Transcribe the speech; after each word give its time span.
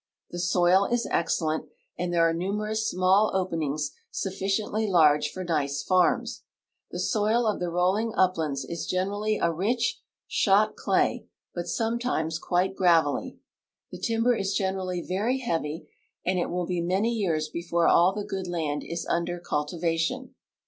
The 0.31 0.39
soil 0.39 0.85
is 0.85 1.07
excellent, 1.11 1.67
and 1.95 2.11
there 2.11 2.27
are 2.27 2.33
numerous 2.33 2.89
small 2.89 3.31
oi)enings 3.35 3.91
sufficiently 4.09 4.87
large 4.87 5.29
for 5.29 5.43
nice 5.43 5.83
farms. 5.83 6.41
The 6.89 6.97
soil 6.97 7.45
of 7.45 7.59
the 7.59 7.69
rolling 7.69 8.09
u|)lands 8.17 8.65
is 8.67 8.87
generally 8.87 9.37
a 9.37 9.51
rich, 9.53 10.01
shot 10.27 10.75
clay, 10.75 11.27
but 11.53 11.67
sometimes 11.67 12.39
quite 12.39 12.75
gravelly. 12.75 13.37
The 13.91 13.99
timber 13.99 14.35
is 14.35 14.55
generally 14.55 15.03
very 15.07 15.37
heavy 15.37 15.87
and 16.25 16.39
it 16.39 16.49
will 16.49 16.65
l)e 16.67 16.81
many 16.81 17.11
years 17.13 17.49
before 17.49 17.87
all 17.87 18.11
the 18.11 18.25
goo<l 18.25 18.49
land 18.49 18.83
is 18.83 19.05
under 19.05 19.39
cultivation. 19.39 20.33